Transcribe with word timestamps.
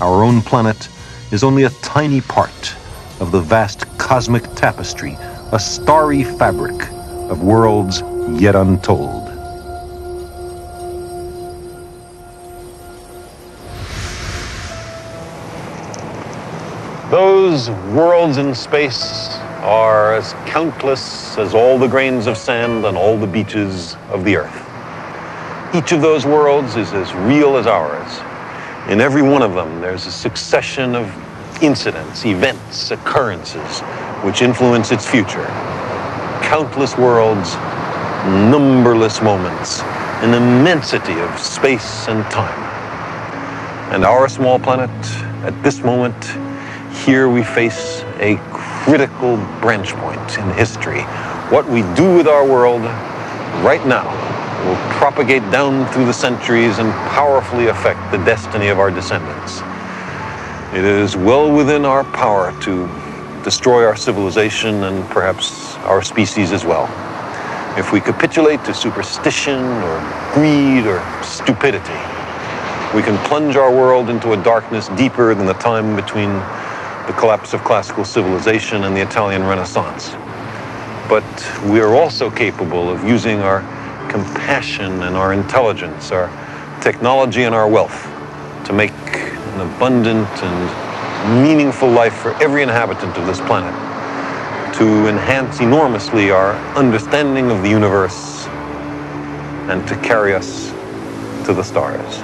our 0.00 0.22
own 0.22 0.42
planet 0.42 0.88
is 1.32 1.42
only 1.42 1.64
a 1.64 1.70
tiny 1.82 2.20
part 2.20 2.74
of 3.20 3.32
the 3.32 3.40
vast 3.40 3.86
cosmic 3.98 4.44
tapestry, 4.54 5.16
a 5.52 5.58
starry 5.58 6.22
fabric 6.22 6.90
of 7.30 7.42
worlds 7.42 8.02
yet 8.40 8.54
untold. 8.54 9.26
Those 17.10 17.70
worlds 17.94 18.36
in 18.36 18.54
space 18.54 19.38
are 19.62 20.14
as 20.14 20.34
countless 20.46 21.36
as 21.38 21.54
all 21.54 21.78
the 21.78 21.88
grains 21.88 22.26
of 22.26 22.36
sand 22.36 22.84
on 22.84 22.96
all 22.96 23.16
the 23.16 23.26
beaches 23.26 23.96
of 24.10 24.24
the 24.24 24.36
earth. 24.36 24.64
Each 25.74 25.92
of 25.92 26.00
those 26.00 26.24
worlds 26.24 26.76
is 26.76 26.92
as 26.92 27.12
real 27.14 27.56
as 27.56 27.66
ours. 27.66 28.37
In 28.86 29.02
every 29.02 29.20
one 29.20 29.42
of 29.42 29.54
them, 29.54 29.80
there's 29.82 30.06
a 30.06 30.10
succession 30.10 30.94
of 30.94 31.12
incidents, 31.62 32.24
events, 32.24 32.90
occurrences 32.90 33.80
which 34.24 34.40
influence 34.40 34.92
its 34.92 35.06
future. 35.06 35.44
Countless 36.42 36.96
worlds, 36.96 37.54
numberless 38.50 39.20
moments, 39.20 39.82
an 40.22 40.32
immensity 40.32 41.20
of 41.20 41.38
space 41.38 42.08
and 42.08 42.24
time. 42.30 42.58
And 43.92 44.04
our 44.04 44.28
small 44.28 44.58
planet, 44.58 44.90
at 45.44 45.62
this 45.62 45.82
moment, 45.82 46.16
here 47.04 47.28
we 47.28 47.42
face 47.42 48.02
a 48.20 48.36
critical 48.52 49.36
branch 49.60 49.92
point 49.94 50.38
in 50.38 50.50
history. 50.54 51.02
What 51.50 51.68
we 51.68 51.82
do 51.94 52.16
with 52.16 52.26
our 52.26 52.46
world 52.46 52.82
right 53.62 53.84
now 53.86 54.37
will 54.64 54.76
propagate 54.98 55.42
down 55.50 55.86
through 55.92 56.06
the 56.06 56.12
centuries 56.12 56.78
and 56.78 56.90
powerfully 57.10 57.68
affect 57.68 58.10
the 58.10 58.18
destiny 58.24 58.68
of 58.68 58.78
our 58.78 58.90
descendants. 58.90 59.60
It 60.74 60.84
is 60.84 61.16
well 61.16 61.50
within 61.50 61.84
our 61.84 62.04
power 62.04 62.52
to 62.62 62.88
destroy 63.42 63.84
our 63.84 63.96
civilization 63.96 64.84
and 64.84 65.08
perhaps 65.10 65.76
our 65.86 66.02
species 66.02 66.52
as 66.52 66.64
well. 66.64 66.86
If 67.78 67.92
we 67.92 68.00
capitulate 68.00 68.64
to 68.64 68.74
superstition 68.74 69.60
or 69.60 70.32
greed 70.34 70.86
or 70.86 71.00
stupidity, 71.22 72.00
we 72.94 73.02
can 73.02 73.16
plunge 73.28 73.56
our 73.56 73.70
world 73.70 74.10
into 74.10 74.32
a 74.32 74.42
darkness 74.42 74.88
deeper 74.88 75.34
than 75.34 75.46
the 75.46 75.54
time 75.54 75.94
between 75.94 76.30
the 77.06 77.14
collapse 77.16 77.54
of 77.54 77.62
classical 77.64 78.04
civilization 78.04 78.84
and 78.84 78.96
the 78.96 79.00
Italian 79.00 79.44
Renaissance. 79.44 80.10
But 81.08 81.24
we 81.64 81.80
are 81.80 81.94
also 81.94 82.30
capable 82.30 82.90
of 82.90 83.04
using 83.04 83.40
our 83.40 83.62
compassion 84.08 85.02
and 85.02 85.16
our 85.16 85.32
intelligence, 85.32 86.12
our 86.12 86.28
technology 86.80 87.44
and 87.44 87.54
our 87.54 87.68
wealth 87.68 88.04
to 88.64 88.72
make 88.72 88.92
an 88.92 89.60
abundant 89.60 90.28
and 90.42 91.42
meaningful 91.42 91.88
life 91.90 92.14
for 92.14 92.32
every 92.42 92.62
inhabitant 92.62 93.16
of 93.16 93.26
this 93.26 93.40
planet, 93.40 93.74
to 94.74 95.08
enhance 95.08 95.60
enormously 95.60 96.30
our 96.30 96.54
understanding 96.76 97.50
of 97.50 97.62
the 97.62 97.68
universe, 97.68 98.46
and 99.68 99.86
to 99.88 99.96
carry 99.96 100.34
us 100.34 100.70
to 101.46 101.52
the 101.54 101.62
stars. 101.62 102.22